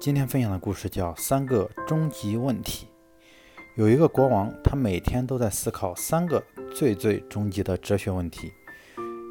[0.00, 2.86] 今天分享的故事叫《三个终极问题》。
[3.76, 6.42] 有一个国王，他每天都在思考三个
[6.74, 8.50] 最最终极的哲学问题，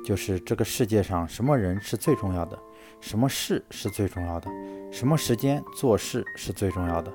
[0.05, 2.55] 就是这个世界上什么人是最重要的，
[3.02, 4.47] 什么事是最重要的，
[4.92, 7.11] 什么时间做事是最重要的。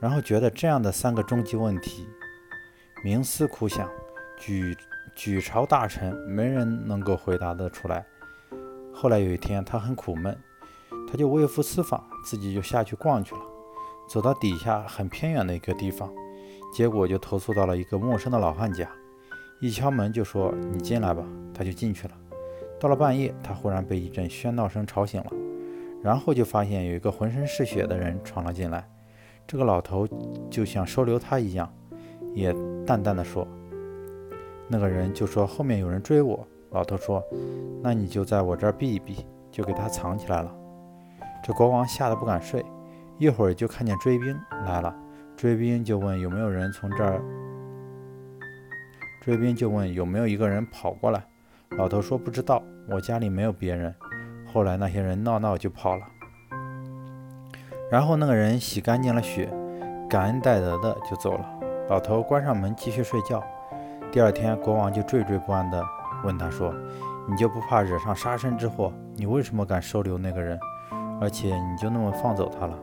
[0.00, 2.08] 然后觉得这样的三个终极问题，
[3.04, 3.88] 冥思苦想，
[4.36, 4.76] 举
[5.14, 8.04] 举朝大臣，没人能够回答得出来。
[8.92, 10.36] 后来有一天，他很苦闷。
[11.06, 13.40] 他就微服私访，自己就下去逛去了。
[14.08, 16.12] 走到底下很偏远的一个地方，
[16.74, 18.88] 结果就投诉到了一个陌生的老汉家。
[19.60, 21.24] 一敲门就说：“你进来吧。”
[21.54, 22.14] 他就进去了。
[22.80, 25.30] 到了半夜，他忽然被一阵喧闹声吵醒了，
[26.02, 28.86] 然后就发现有一个浑身是血的人闯了进来。
[29.46, 30.06] 这个老头
[30.50, 31.72] 就像收留他一样，
[32.34, 33.46] 也淡淡的说
[34.68, 37.22] ：“那个人就说后面有人追我。”老头说
[37.80, 39.24] ：“那你就在我这儿避一避。”
[39.54, 40.52] 就给他藏起来了。
[41.46, 42.64] 这国王吓得不敢睡，
[43.18, 44.96] 一会儿就看见追兵来了。
[45.36, 47.20] 追兵就问有没有人从这儿。
[49.20, 51.22] 追兵就问有没有一个人跑过来。
[51.76, 53.94] 老头说不知道，我家里没有别人。
[54.50, 56.06] 后来那些人闹闹就跑了。
[57.90, 59.52] 然后那个人洗干净了血，
[60.08, 61.44] 感恩戴德的就走了。
[61.90, 63.44] 老头关上门继续睡觉。
[64.10, 65.84] 第二天，国王就惴惴不安的
[66.24, 66.74] 问他说
[67.28, 68.90] ：“你就不怕惹上杀身之祸？
[69.14, 70.58] 你为什么敢收留那个人？”
[71.20, 72.78] 而且你就那么放走他了，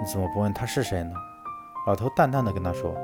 [0.00, 1.12] 你怎么不问他是谁呢？
[1.86, 2.94] 老头淡淡的跟他说：“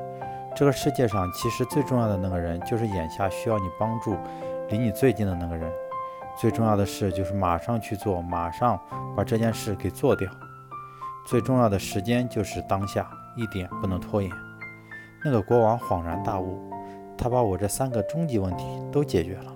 [0.55, 4.17] 这个世界上其实最重要的那个人，就是眼下需要你帮助、
[4.69, 5.73] 离你最近的那个人。
[6.37, 8.79] 最重要的事就是马上去做，马上
[9.17, 10.29] 把这件事给做掉。
[11.25, 14.31] 最重要的时间就是当下，一点不能拖延。”
[15.25, 16.61] 那个国王恍然大悟，
[17.17, 19.54] 他把我这三个终极问题都解决了。